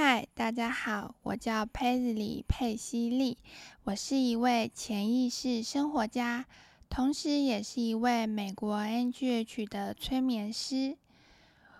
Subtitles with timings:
[0.00, 3.36] 嗨，大家好，我叫佩子里佩西利，
[3.82, 6.46] 我是一位潜意识生活家，
[6.88, 10.96] 同时也是一位美国 NGH 的催眠师。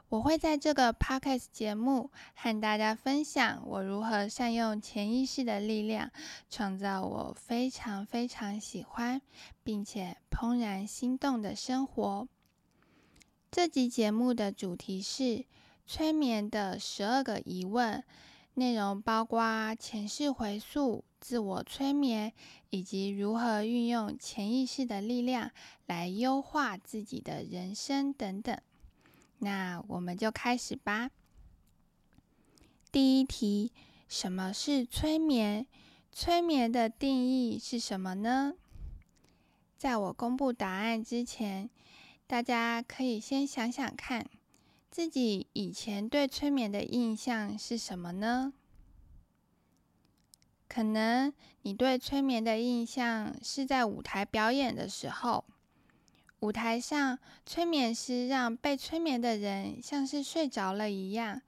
[0.09, 6.11] 我会在这个 podcast 节目和大家分享我如何善用潜意识的力量，
[6.51, 9.23] 创造我非常非常喜欢
[9.63, 12.27] 并且怦然心动的生活。
[13.53, 15.45] 这集节目的主题是
[15.91, 18.05] 催眠的十二个疑问，
[18.53, 22.31] 内容包括前世回溯、自我催眠，
[22.69, 25.51] 以及如何运用潜意识的力量
[25.87, 28.55] 来优化自己的人生等等。
[29.39, 31.11] 那我们就开始吧。
[32.93, 33.73] 第一题：
[34.09, 35.67] 什么是催眠？
[36.13, 38.53] 催眠的定义是什么呢？
[39.79, 41.71] 在我公布答案之前，
[42.27, 44.27] 大家可以先想想看，
[44.99, 48.53] 自己以前对催眠的印象是什么呢？
[50.69, 55.45] 可能你对催眠的印象是在舞台表演的时候。
[56.41, 61.41] 舞台上，催眠师让被催眠的人像是睡着了一样，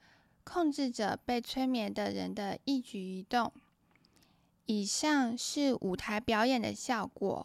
[0.44, 3.52] 控制着被催眠的人的一举一动。
[4.66, 7.44] 以上是舞台表演的效果，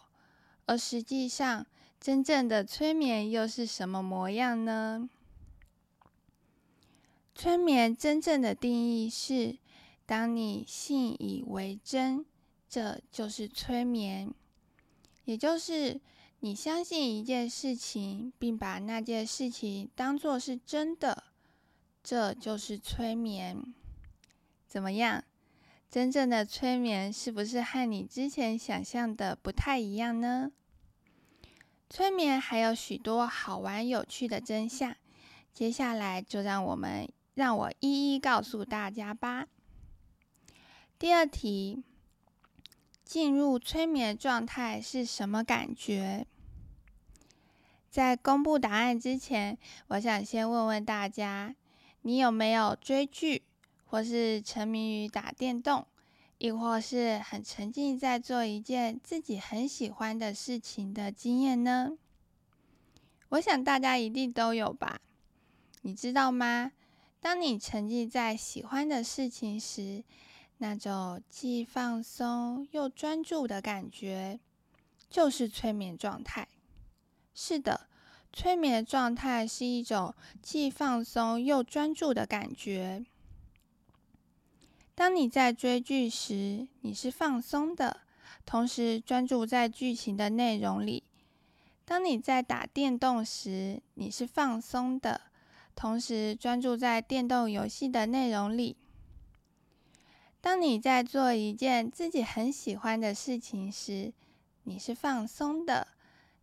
[0.67, 1.65] 而实际上，
[1.99, 5.09] 真正的催眠又是什么模样呢？
[7.45, 9.59] 催眠真正的定义是：
[10.07, 12.25] 当你信以为真，
[12.67, 14.33] 这就是催眠，
[15.25, 16.01] 也就是。
[16.39, 21.25] 你相信一件事情，并把那件事情当作是真的，
[22.03, 23.63] 这就是催眠。
[24.67, 25.23] 怎么样？
[25.87, 30.51] 真正的催眠是不是和你之前想象的不太一样呢？
[31.91, 34.95] 催眠还有许多好玩有趣的真相，
[35.53, 39.47] 接下来就让我们让我一一告诉大家吧。
[40.97, 41.83] 第二题：
[43.03, 46.25] 进入催眠状态是什么感觉？
[47.89, 49.57] 在公布答案之前，
[49.87, 51.55] 我想先问问大家：
[52.01, 53.43] 你有没有追剧，
[53.85, 55.85] 或是沉迷于打电动，
[56.37, 61.97] 亦或是很沉浸在做一件自己很喜欢的事情的经验呢？
[63.29, 65.01] 我想大家一定都有吧。
[65.81, 66.71] 你知道吗？
[67.25, 70.03] 当你沉浸在喜欢的事情时，
[70.59, 74.39] 那种既放松又专注的感觉，
[75.09, 76.47] 就是催眠状态。
[77.33, 77.87] 是的，
[78.31, 83.03] 催眠状态是一种既放松又专注的感觉。
[84.93, 88.01] 当你在追剧时，你是放松的，
[88.45, 91.01] 同时专注在剧情的内容里；
[91.85, 95.21] 当你在打电动时，你是放松的，
[95.75, 98.75] 同时专注在电动游戏的内容里；
[100.39, 104.13] 当你在做一件自己很喜欢的事情时，
[104.63, 105.87] 你是放松的。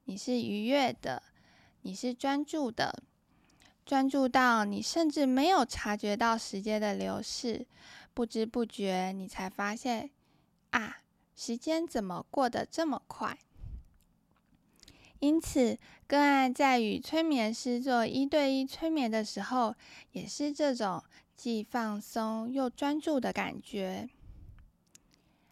[0.05, 1.23] 你是愉悦的，
[1.83, 3.03] 你是专注的，
[3.87, 7.65] 专注到你甚至没有察觉到时间的流逝，
[8.13, 10.11] 不知不觉你才发现，
[10.71, 10.99] 啊，
[11.37, 13.39] 时间怎么过得这么快？
[15.23, 19.75] 因此，个案在与催眠师做一对一催眠的时候，
[20.11, 21.03] 也是这种
[21.37, 24.09] 既放松又专注的感觉。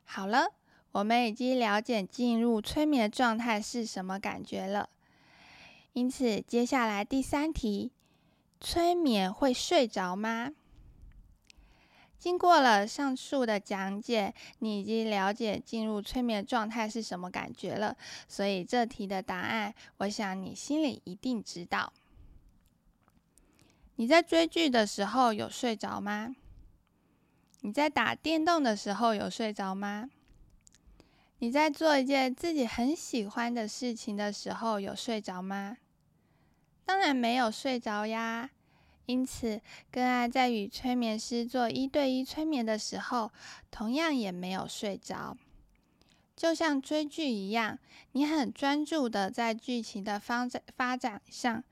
[0.04, 0.48] 好了。
[0.92, 4.90] 我们已经了解进入催眠状态是什么感觉了，
[5.92, 7.92] 因此接下来第三题：
[8.60, 10.50] 催眠会睡着吗？
[12.20, 17.96] 经过了上述的讲解，你已经了解进入催眠状态是什么感觉了，
[18.28, 21.94] 所以这题的答案，我想你心里一定知道。
[23.96, 26.36] 你在追剧的时候有睡着吗？
[27.62, 30.10] 你在打电动的时候有睡着吗？
[31.38, 35.78] 你在做一件自己很喜欢的事情的时候，有睡着吗？
[36.84, 38.50] 当然没有睡着呀。
[39.10, 39.60] 因此，
[39.90, 43.32] 个案在与催眠师做一对一催眠的时候，
[43.68, 45.36] 同样也没有睡着。
[46.36, 47.76] 就像追剧一样，
[48.12, 51.62] 你很专注的在剧情的方展发展上。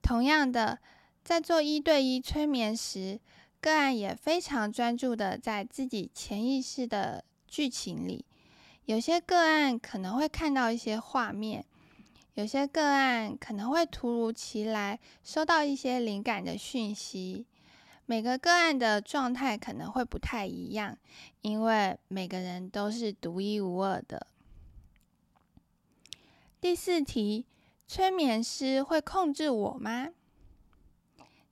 [0.00, 0.78] 同样的，
[1.22, 3.20] 在做一对一催眠时，
[3.60, 8.24] 个案也非常专注的在自己潜意识的剧情里。
[8.86, 11.64] 有些个案可能会看到一些画面，
[12.34, 17.46] 有些个案可能会突如其来收到一些灵感的讯息。
[18.06, 20.98] 每个个案的状态可能会不太一样，
[21.42, 24.26] 因为每个人都是独一无二的。
[26.60, 27.46] 第四题：
[27.86, 30.08] 催眠师会控制我吗？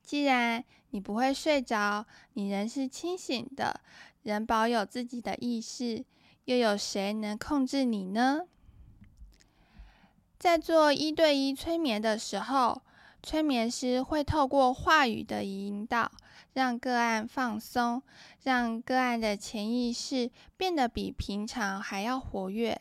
[0.03, 3.81] 既然你不会睡着，你仍是清醒的，
[4.23, 6.05] 仍保有自己的意识。
[6.47, 8.41] 又有谁能控制你呢？
[10.39, 12.81] 在做一对一催眠的时候，
[13.23, 16.13] 催眠师会透过话语的引导，
[16.53, 18.01] 让个案放松，
[18.45, 22.81] 让个案的潜意识变得比平常还要活跃。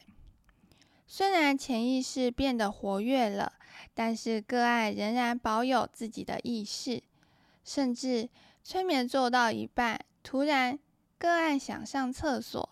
[1.07, 3.53] 虽然潜意识变得活跃了，
[3.95, 7.01] 但是个案仍然保有自己的意识。
[7.63, 8.29] 甚至
[8.63, 10.77] 催眠做到一半，突然
[11.17, 12.69] 个案想上厕所。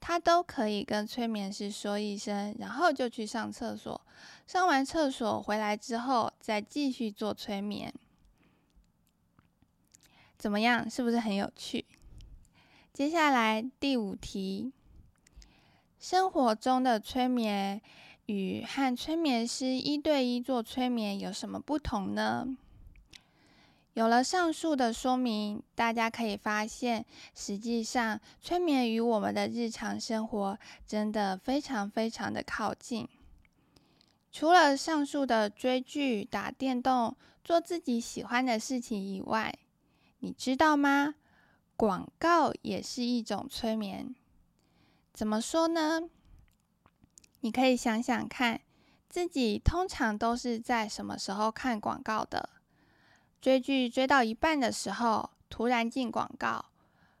[0.00, 4.00] 他都可以跟催眠师说一声，然后就去上厕所。
[4.46, 7.92] 上完厕所回来之后，再继续做催眠。
[10.38, 10.88] 怎么样？
[10.88, 11.84] 是不是很有趣？
[12.92, 14.72] 接下来第五题：
[15.98, 17.80] 生活中的催眠
[18.26, 22.56] 与和催眠师一对一做催眠有什么不同呢？
[23.96, 33.08] 有了上述的说明，大家可以发现，实际上催眠与我们的日常生活真的非常非常的靠近。
[34.30, 39.58] 除了上述的追剧、打电动、做自己喜欢的事情以外，
[40.18, 41.14] 你知道吗？
[41.74, 44.14] 广告也是一种催眠。
[45.14, 46.02] 怎么说呢？
[47.40, 48.60] 你可以想想看，
[49.08, 52.50] 自己通常都是在什么时候看广告的？
[53.40, 56.64] 追剧追到一半的时候，突然进广告；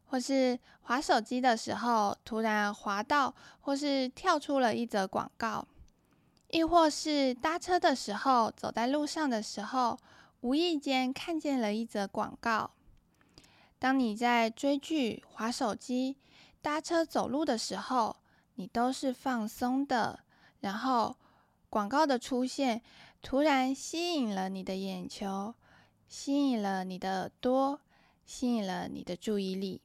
[0.06, 5.66] 或是滑手机的时候，突然滑到或是跳出了一则广告；
[6.50, 9.98] 亦或是搭车的时候，走在路上的时候，
[10.40, 12.70] 无意间看见了一则广告。
[13.78, 16.16] 当你在追剧、滑手机、
[16.62, 18.16] 搭车、走路的时候，
[18.54, 20.20] 你都是放松的。
[20.60, 21.14] 然后
[21.68, 22.82] 广告的出现，
[23.22, 25.54] 突然吸引了你的眼球。
[26.08, 27.80] 吸引了你的耳朵，
[28.24, 29.80] 吸引了你的注意力。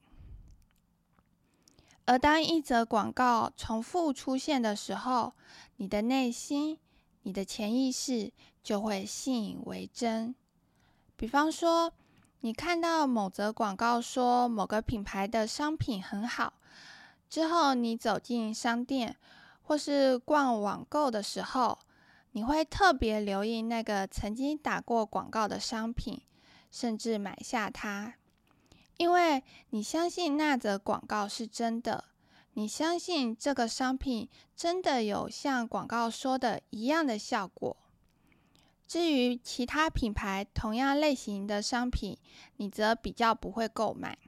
[2.04, 5.32] 而当一则广告重复出现的时候，
[5.76, 6.78] 你的内心、
[7.22, 8.32] 你的潜意识
[8.62, 10.34] 就会信以为真。
[11.16, 11.92] 比方说，
[12.40, 16.54] 你看到某则广告说某个品牌的商品很好，
[17.28, 19.16] 之后你走进商店
[19.62, 21.78] 或是逛网购的时候。
[22.32, 26.20] 你会特别留意那个曾经打过广告的商品，
[26.70, 28.14] 甚至买下它，
[28.96, 32.04] 因为你相信那则广告是真的，
[32.54, 37.76] 你相信这个商品真的有像广告说的一样的效果。
[38.86, 42.18] 至于其他品牌同样类型的商品，
[42.56, 44.18] 你则比较不会购买，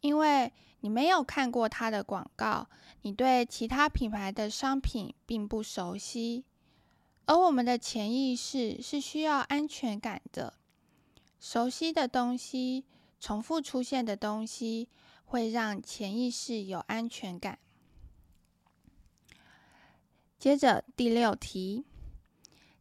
[0.00, 2.66] 因为你没有看过它的广告，
[3.02, 6.44] 你对其他品牌的商品并不熟悉。
[7.30, 10.54] 而我们的潜意识是需要安全感的，
[11.38, 12.84] 熟悉的东西、
[13.20, 14.88] 重复出现的东西，
[15.26, 17.60] 会让潜意识有安全感。
[20.40, 21.84] 接着第六题：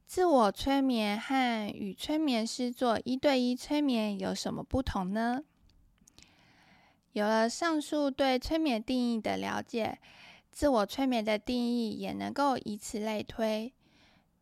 [0.08, 5.44] 自我催眠和与催眠师做一对一催眠有什么不同呢？
[7.12, 10.00] 有了上述对催眠定义的了解，
[10.52, 13.72] 自我催眠的定义也能够以此类推。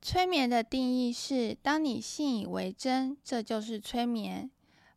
[0.01, 4.49] 催眠的定义是：当你信以为真，这就是催眠；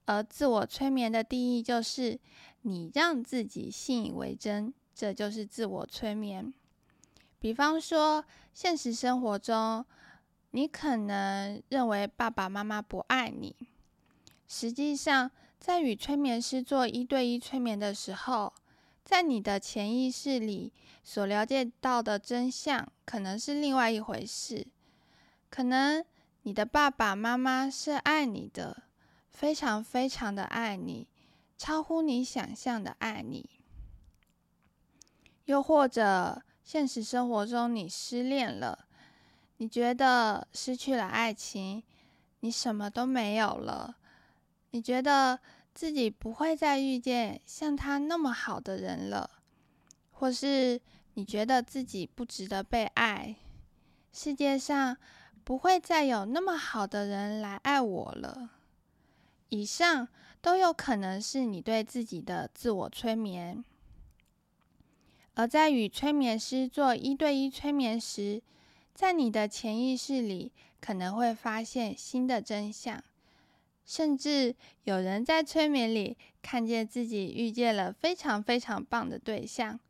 [0.04, 2.20] 而自我催眠的定义就是：
[2.62, 6.52] 你让自己信以为真，这就是自我催眠。
[7.38, 9.84] 比方说，现实生活中，
[10.50, 13.56] 你可能认为爸爸妈妈不爱你，
[14.46, 18.52] 实际上，在与催眠师做一对一催眠的时候，
[19.02, 20.72] 在你的潜意识里
[21.02, 24.66] 所了解到的真相，可能是另外一回事。
[25.50, 26.04] 可能
[26.42, 28.84] 你的爸爸妈妈是爱你的，
[29.30, 31.08] 非常非常的爱你，
[31.58, 33.50] 超乎你想象的爱你。
[35.46, 38.86] 又或者现实生活中你失恋了，
[39.56, 41.82] 你觉得失去了爱情，
[42.38, 43.96] 你什么都没有了，
[44.70, 45.40] 你觉得
[45.74, 49.28] 自己不会再遇见像他那么好的人了，
[50.12, 50.80] 或是
[51.14, 53.34] 你觉得自己不值得被爱，
[54.12, 54.96] 世界上。
[55.50, 58.50] 不会再有那么好的人来爱我了。
[59.48, 60.06] 以上
[60.40, 63.64] 都有可能是你对自己的自我催眠。
[65.34, 68.40] 而在与催眠师做一对一催眠时，
[68.94, 73.02] 在你的潜意识里可能会发现新的真相，
[73.84, 74.54] 甚至
[74.84, 79.80] 有人在催眠里看见自己遇见了非常非常棒的对象，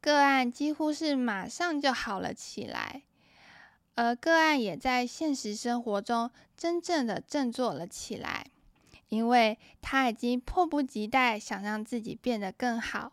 [0.00, 3.02] 个案几乎是马上就好了起来。
[3.96, 8.46] 而个案也在现实生活中真正的振作了起来，
[9.08, 13.10] 因为他已经迫不及待想让自己变得更好，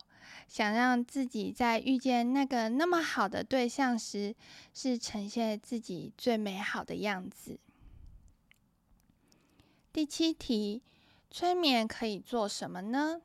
[0.48, 4.36] 想让自己在遇见那个那么好的对象时，
[4.74, 7.58] 是呈现自己最美好的样子。
[9.92, 10.82] 第七题，
[11.30, 13.22] 催眠可以做什么呢？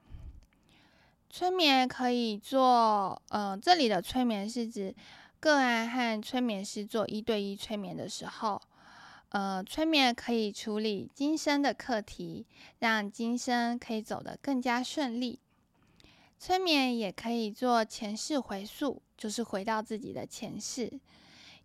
[1.31, 4.95] 催眠可以做，呃，这里的催眠是指
[5.41, 8.61] 个案和催眠师做一对一催眠的时候，
[9.31, 12.47] 呃，催眠可以处理今生的课题，
[12.79, 15.39] 让今生可以走得更加顺利。
[16.39, 20.93] 催眠也可以做前世回溯，就是回到自己的前世，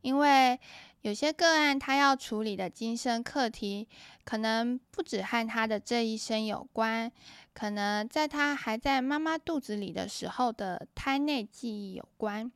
[0.01, 0.59] 因为。
[1.03, 3.85] 有些个案，他要处理的今生课题，
[4.23, 7.11] 可能不止和他的这一生有关，
[7.53, 12.49] 可能在他还在妈妈肚子里的时候的胎内记忆有关，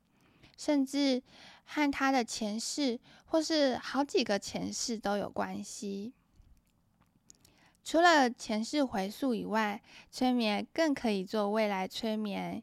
[0.57, 1.21] 甚至
[1.63, 6.13] 和他的前世或是好几个前世都有关系。
[7.83, 12.61] 除了前世回溯以外，催眠更可以做未来催眠，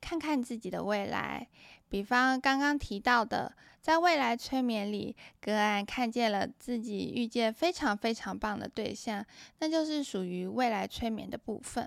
[0.00, 1.46] 看看自己的未来。
[1.90, 9.22] 比方刚刚提到的，在未来催眠里，个案看见了自己遇见非常非常棒的对象，
[9.58, 11.86] 那就是属于未来催眠的部分。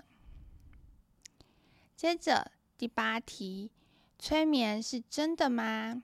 [1.96, 3.72] 接着第八题，
[4.18, 6.02] 催眠是真的吗？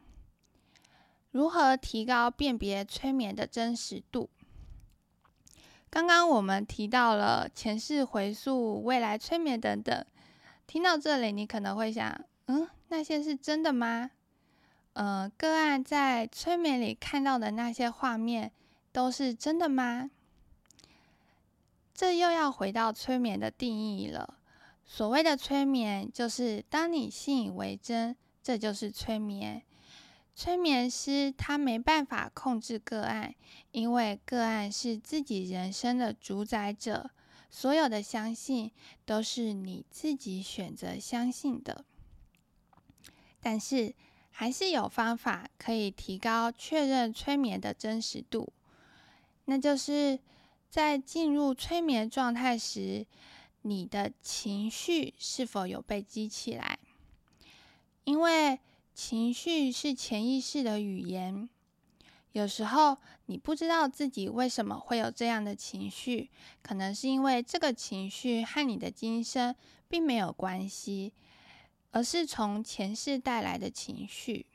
[1.31, 4.29] 如何提高辨别催眠的真实度？
[5.89, 10.05] 刚刚我们提到了前世回溯、未来催眠等等，
[10.67, 12.69] 听到这里，你可能会想，嗯。
[12.89, 14.11] 那些是真的吗？
[14.93, 18.53] 呃，个案在催眠里看到的那些画面
[18.93, 20.11] 都是真的吗？
[21.95, 24.35] 这又要回到催眠的定义了。
[24.95, 29.63] 所谓的催眠，就是当你信以为真，这就是催眠。
[30.35, 33.35] 催眠师他没办法控制个案，
[33.71, 37.11] 因为个案是自己人生的主宰者，
[37.49, 38.71] 所有的相信
[39.07, 41.87] 都是你自己选择相信的。
[43.41, 43.95] 但是
[44.29, 48.53] 还是有方法可以提高确认催眠的真实度，
[49.47, 50.19] 那就是
[50.69, 53.07] 在进入催眠状态时，
[53.63, 56.79] 你的情绪是否有被激起来？
[58.05, 58.61] 因为
[58.95, 61.49] 情绪是潜意识的语言，
[62.33, 66.31] 有时候你不知道自己为什么会有这样的情绪，
[66.63, 69.55] 可能是因为这个情绪和你的今生
[69.89, 71.15] 并没有关系。
[71.95, 74.47] 而是从前世带来的情绪，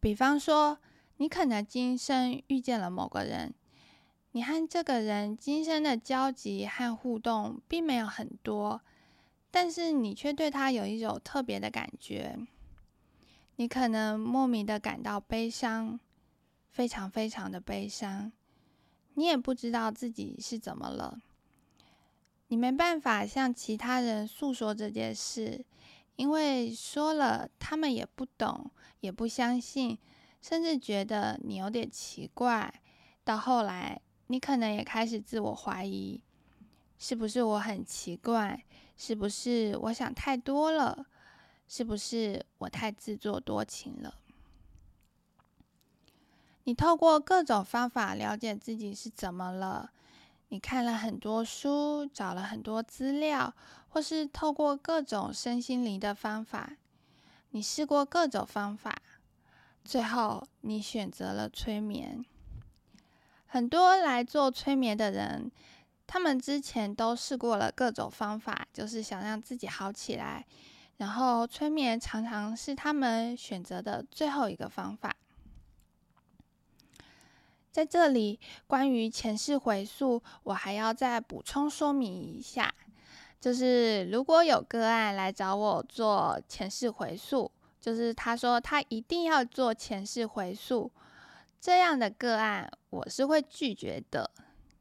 [0.00, 0.76] 比方说，
[1.18, 3.54] 你可能今生遇见了某个人，
[4.32, 8.80] 你和这个人今生的交集和互动并没有很多，
[9.50, 12.38] 但是你却对他有一种特别的感觉，
[13.56, 16.00] 你可能莫名的感到悲伤，
[16.70, 18.32] 非常非常的悲伤，
[19.14, 21.20] 你也不知道自己是怎么了。
[22.48, 25.62] 你没办法向其他人诉说这件事，
[26.16, 28.70] 因为说了他们也不懂，
[29.00, 29.98] 也不相信，
[30.40, 32.80] 甚至觉得你有点奇怪。
[33.24, 34.00] 到后来，
[34.32, 36.18] 你可能也开始自我怀疑：
[36.96, 38.64] 是不是我很奇怪？
[38.96, 41.04] 是不是我想太多了？
[41.68, 44.14] 是不是我太自作多情了？
[46.64, 49.92] 你透过各种方法了解自己是怎么了。
[50.48, 53.54] 你看了很多书，找了很多资料，
[53.90, 56.78] 或是透过各种身心灵的方法，
[57.50, 58.96] 你试过各种方法，
[59.84, 62.24] 最后你选择了催眠。
[63.52, 65.52] 很多来做催眠的人，
[66.06, 70.42] 他们之前都试过了各种方法，就是想让自己好起来，
[70.96, 75.14] 然后催眠常常是他们选择的最后一个方法。
[77.70, 82.72] 在这里，关于前世回溯，我还要再补充说明一下，
[83.38, 90.90] 就是如果有个案来找我做前世回溯，就是他说他一定要做前世回溯，
[91.62, 94.28] 这样的个案，我是会拒绝的。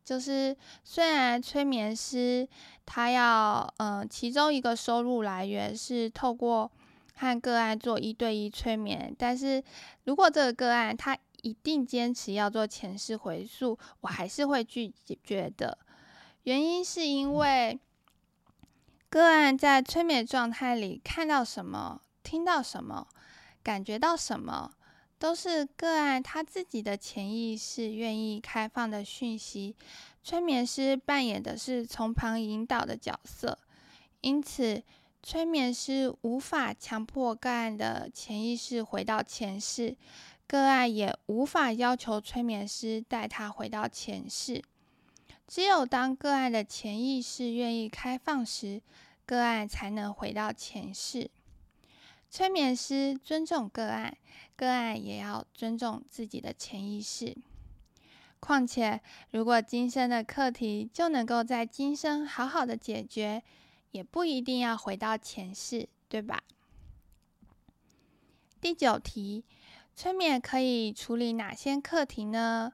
[0.04, 2.50] 就是虽然催眠师
[2.88, 6.72] 他要，嗯，其中一个收入来源是透过
[7.14, 9.64] 和个案做一对一催眠，但是
[10.06, 14.92] 如果这个个案他一定坚持要做前世回溯，我还是会拒
[15.24, 15.78] 绝的。
[16.44, 17.80] 原因是因为
[19.08, 23.08] 个案在催眠状态里看到什么、听到什么、
[23.62, 24.74] 感觉到什么，
[25.22, 29.76] 都是个案他自己的潜意识愿意开放的讯息。
[30.24, 33.56] 催眠师扮演的是从旁引导的角色，
[34.22, 34.82] 因此
[35.22, 39.96] 催眠师无法强迫个案的潜意识回到前世。
[40.48, 44.64] 个案也无法要求催眠师带他回到前世，
[45.48, 48.82] 只有当个案的潜意识愿意开放时，
[49.28, 51.30] 个案才能回到前世。
[52.32, 54.18] 催眠师尊重个案，
[54.56, 57.36] 个案也要尊重自己的潜意识。
[58.40, 63.44] 况且，如果今生的课题就能够在今生好好的解决，
[63.92, 66.42] 也不一定要回到前世，对吧？
[68.62, 69.44] 第九题，
[69.94, 72.72] 催眠可以处理哪些课题呢？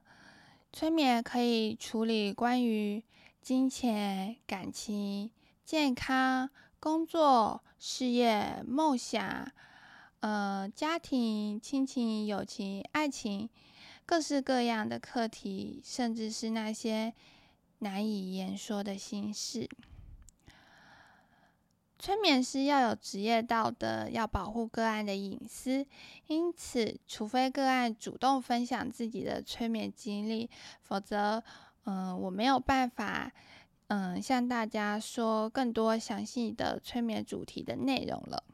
[0.72, 3.02] 催眠可以处理关于
[3.42, 5.32] 金钱、感情、
[5.64, 6.48] 健康、
[6.80, 9.50] 工作、事业、梦想、
[10.20, 13.48] 呃、家庭、亲情、友情、爱情，
[14.06, 17.12] 各式各样的课题，甚至是那些
[17.80, 19.68] 难以言说的心事。
[22.00, 25.84] 催眠师要有职业道德，要保护个案的隐私，
[26.28, 30.48] 因此，除非个案主动分享自己的催眠经历，
[30.80, 31.42] 否则，
[31.86, 33.32] 嗯，我没有办法，
[33.88, 38.44] 嗯，向大家说更多详细的催眠主题的内容了。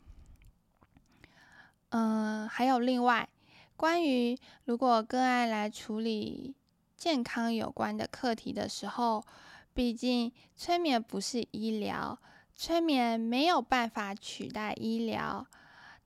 [1.91, 3.29] 嗯，还有另外，
[3.77, 6.55] 关于如果个案来处理
[6.97, 9.25] 健康有关的课题的时候，
[9.73, 12.19] 毕竟催眠不是医疗。
[12.57, 15.45] 催眠没有办法取代医疗，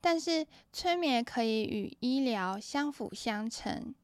[0.01, 3.95] 但是催眠可以与医疗相辅相成。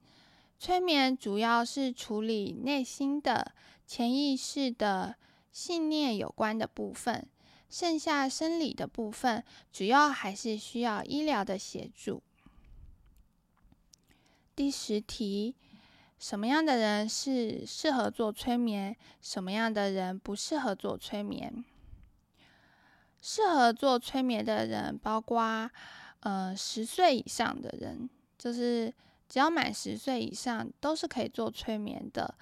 [0.59, 3.53] 催眠主要是处理内心的、
[3.87, 5.17] 潜意识的
[5.53, 7.29] 信念有关的部分，
[7.69, 12.23] 剩下生理的部分，主要还是需要医疗的协助。
[14.57, 15.55] 第十题：
[16.19, 18.97] 什么样的人是适合做催眠？
[19.21, 21.65] 什么样的人不适合做催眠？
[23.21, 25.71] 适合做催眠的人，包括
[26.21, 28.93] 呃十岁以上的人，就是
[29.29, 32.35] 只要满十岁以上都是可以做催眠的。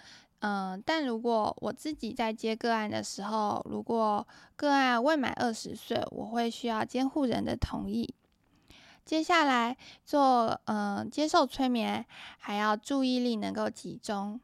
[0.42, 8.14] 嗯，但如果我自己在接个案的时候，如果个案未满二十岁，我会需要监护人的同意。
[9.04, 12.04] 接下来做嗯接受催眠，
[12.38, 14.40] 还要注意力能够集中，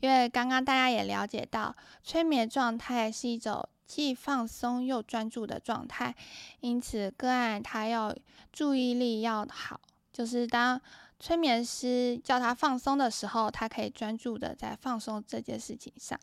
[0.00, 3.68] 因为刚刚大家也了解到，催眠状态是一种。
[3.84, 6.14] 既放松又专注的状态，
[6.60, 8.16] 因此个案他要
[8.50, 9.78] 注意力要好，
[10.10, 10.80] 就是当
[11.22, 16.18] 催眠师叫他放松的时候，他可以专注的在放松这件事情上。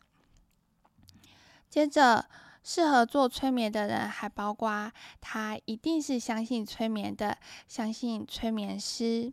[1.70, 2.28] 接着，
[2.62, 9.32] 适合做催眠的人还包括他一定是相信催眠的，相信催眠师，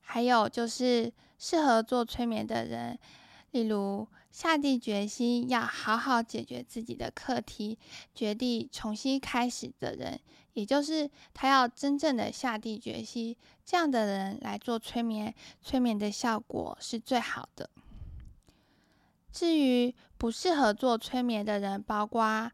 [0.00, 2.96] 还有就是适合做催眠的人，
[3.50, 4.06] 例如。
[4.36, 7.78] 下定决心要好好解决自己的课题，
[8.14, 10.20] 决定重新开始的人，
[10.56, 17.70] 也就是他要真正的下定决心，这样的人来做催眠，催眠的效果是最好的。
[19.30, 22.50] 至于不适合做催眠的人，包括，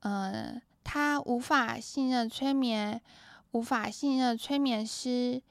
[0.00, 3.00] 呃，他无法信任催眠，
[3.52, 5.42] 无法信任催眠师，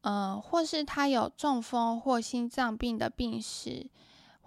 [0.00, 3.88] 嗯，或是他有中风或心脏病的病史。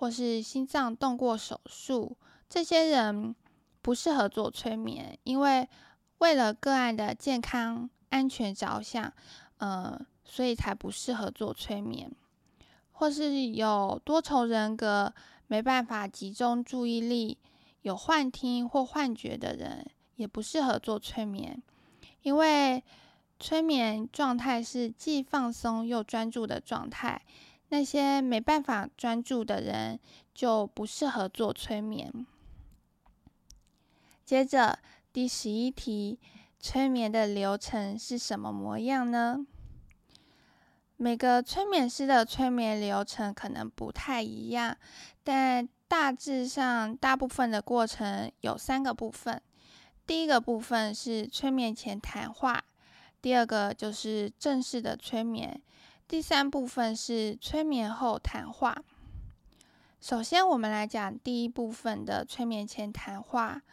[0.01, 2.15] 或是心脏动过手术，
[2.47, 3.35] 这些人
[3.81, 5.67] 不适合做催眠，因为
[6.19, 9.11] 为了个案的健康安全着想，
[9.57, 12.09] 呃，所以才不适合做催眠。
[12.91, 15.13] 或是有多重人格，
[15.47, 17.37] 没办法集中注意力，
[17.81, 21.63] 有幻听或幻觉的人，也不适合做催眠，
[22.23, 22.83] 因为
[23.39, 27.21] 催眠状态是既放松又专注的状态。
[27.69, 29.99] 那些没办法专注的人
[30.33, 32.25] 就不适合做催眠。
[34.25, 34.79] 接着
[35.11, 36.19] 第十一题，
[36.59, 39.43] 催眠的流程是什么模样呢？
[40.97, 44.77] 每个催眠师的催眠流程可能不太一样，
[45.23, 49.41] 但大致上大部分的过程有三个部分。
[50.05, 52.63] 第一个部分是催眠前谈话，
[53.19, 55.59] 第二个就是正式的催眠。
[56.07, 58.77] 第三部分是催眠后谈话。
[59.99, 63.63] 首先，我们来讲第一部分的催眠前谈话。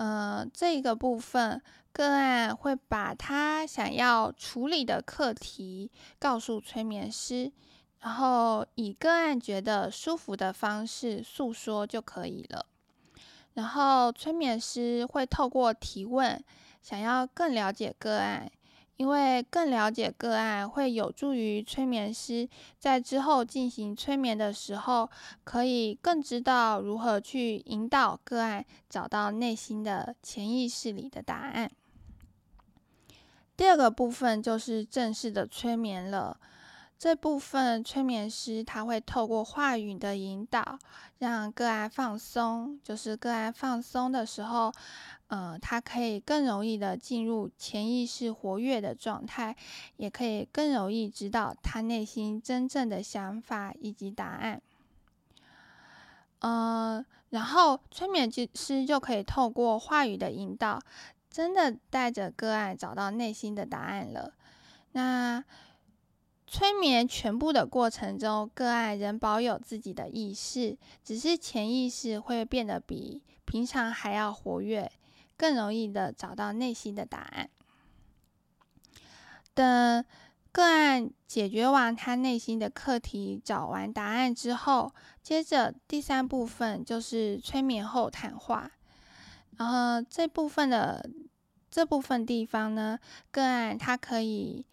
[0.00, 1.60] 呃，这个部分
[1.92, 7.52] 个案会把他想要处理的课题告诉催眠师，
[7.98, 12.64] 然后以个案觉得舒服的方式诉说就可以了。
[13.52, 16.42] 然后，催眠师会透过提问，
[16.80, 18.50] 想要更了解个案。
[19.00, 22.46] 因为更了解个案，会有助于催眠师
[22.78, 25.08] 在之后进行催眠的时候，
[25.42, 31.70] 可以更知道如何去引导个案找到内心的潜意识里的答案。
[33.56, 36.38] 第二个部分就是正式的催眠了。
[37.00, 40.78] 这部分催眠师他会透过话语的引导，
[41.16, 42.78] 让个案放松。
[42.84, 44.70] 就是个案放松的时候，
[45.28, 49.56] 呃，他可以更容易的进入潜意识活跃的状态，
[49.96, 54.60] 也可以更容易知道他内心真正的想法以及答案。
[56.40, 60.78] 呃，然后催眠师就可以透过话语的引导，
[61.30, 64.34] 真的带着个案找到内心的答案了。
[64.92, 65.42] 那。
[66.52, 74.90] 催眠全部的过程中，个案仍保有自己的意识，只是潜意识会变得比平常还要活跃，
[75.36, 77.48] 更容易的找到内心的答案。
[79.54, 80.04] 等
[80.50, 88.68] 个案解决完他内心的课题，找完答案之后，接着第三部分就是催眠后谈话。
[89.56, 91.08] 然后这部分的
[91.70, 92.98] 这部分地方呢，
[93.30, 94.66] 个案他可以。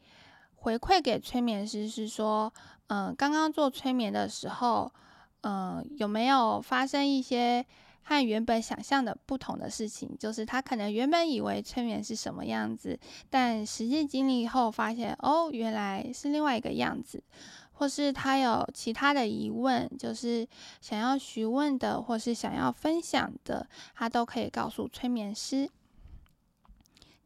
[0.68, 2.54] 回馈给催眠师是说，
[2.88, 4.92] 嗯，刚刚做催眠的时候，
[5.40, 7.66] 嗯，有没有发生一些
[8.04, 10.14] 和原本想象的不同的事情？
[10.20, 13.00] 就是他可能原本以为催眠是什么样子，
[13.30, 17.24] 但实际经历后发现，哦，原来是另外一个样子。
[17.72, 20.46] 或是他有其他的疑问，就是
[20.82, 25.70] 想要询问的，或是想要分享的，他都可以告诉催眠师。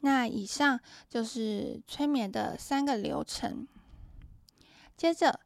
[0.01, 3.67] 那以上就是催眠的三个流程。
[4.97, 5.39] 接着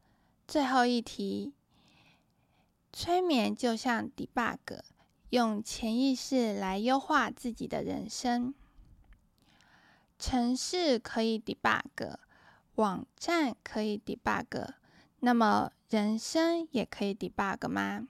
[0.48, 1.52] 最后一题，
[2.92, 4.80] 催眠就像 debug，
[5.30, 8.54] 用潜意识来优化自己的人生。
[10.18, 12.16] 城市可以 debug，
[12.76, 14.68] 网站可以 debug，
[15.20, 18.08] 那么人生也可以 debug 吗？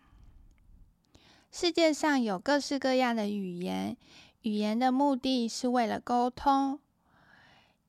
[1.51, 3.97] 世界上有各式各样的语言。
[4.47, 6.79] 语言的目的是为了沟通。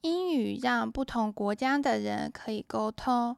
[0.02, 3.38] 英语让不同国家的人可以沟通，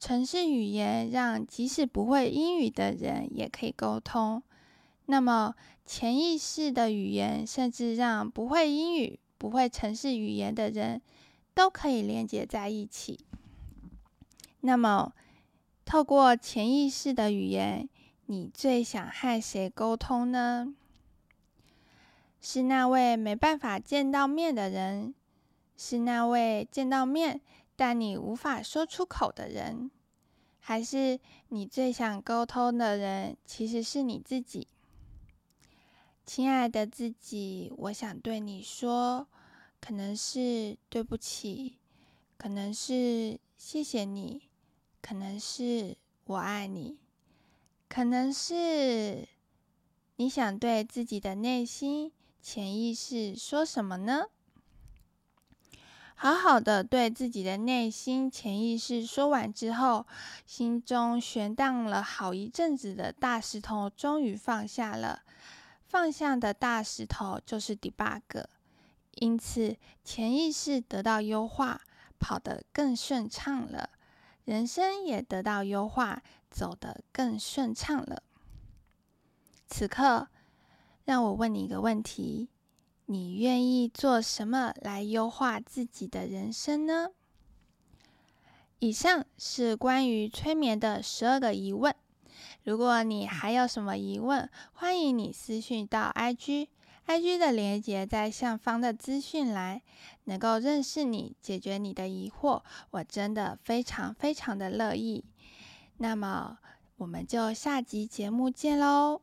[0.00, 4.42] 城市语言让即使不会英语的人也可以沟通。
[5.04, 11.00] 那么，潜意识的语言甚至让不会英语、不会城市语言的人
[11.54, 13.20] 都可以连接在一起。
[14.62, 15.12] 那么，
[15.84, 17.88] 透过潜意识的语言，
[18.26, 20.74] 你最想和谁沟通呢？
[22.48, 25.12] 是那位没办法见到面的人，
[25.76, 27.40] 是那位见到面
[27.74, 29.90] 但你无法说出口的人，
[30.60, 34.68] 还是你最想沟通的人其实是你自己？
[36.24, 39.26] 亲爱的自己，我想对你说，
[39.80, 41.78] 可能是对不起，
[42.38, 44.48] 可能是谢谢你，
[45.02, 46.96] 可能是我爱你，
[47.88, 49.26] 可能是
[50.14, 52.12] 你想对自己的内心。
[52.48, 54.26] 潜意识说什么呢？
[56.14, 60.06] 好好的对自己的内心潜意识说完之后，
[60.46, 65.24] 心中悬荡了好一阵子的大石头终于放下了。
[65.88, 68.44] 放下的大石头就是 debug，
[69.14, 71.80] 因此潜意识得到优化，
[72.20, 73.90] 跑得更顺畅了，
[74.44, 78.22] 人生也得到优化，走得更顺畅了。
[79.66, 80.28] 此刻。
[81.06, 82.48] 让我问你一个问题：
[83.06, 87.10] 你愿意做什么来优化自己的人生呢？
[88.80, 91.94] 以上是关于催眠的十二个疑问。
[92.64, 99.80] 如果你还有什么疑问，欢迎你私讯到 IG，IG 的连接在上方的资讯栏。
[100.24, 105.24] 能够认识你，解决你的疑惑，我真的非常非常的乐意。
[105.98, 106.58] 那么，
[106.96, 109.20] 我们就下集节目见喽！